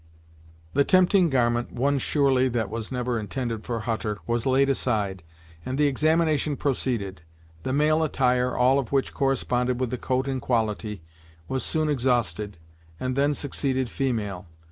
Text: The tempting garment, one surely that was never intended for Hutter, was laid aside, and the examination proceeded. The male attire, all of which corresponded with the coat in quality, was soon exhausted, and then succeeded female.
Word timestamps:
The 0.73 0.83
tempting 0.83 1.29
garment, 1.29 1.73
one 1.73 1.99
surely 1.99 2.47
that 2.47 2.71
was 2.71 2.91
never 2.91 3.19
intended 3.19 3.63
for 3.65 3.81
Hutter, 3.81 4.17
was 4.25 4.47
laid 4.47 4.67
aside, 4.67 5.21
and 5.63 5.77
the 5.77 5.85
examination 5.85 6.57
proceeded. 6.57 7.21
The 7.61 7.71
male 7.71 8.01
attire, 8.01 8.57
all 8.57 8.79
of 8.79 8.91
which 8.91 9.13
corresponded 9.13 9.79
with 9.79 9.91
the 9.91 9.99
coat 9.99 10.27
in 10.27 10.39
quality, 10.39 11.03
was 11.47 11.61
soon 11.63 11.87
exhausted, 11.87 12.57
and 12.99 13.15
then 13.15 13.35
succeeded 13.35 13.91
female. 13.91 14.47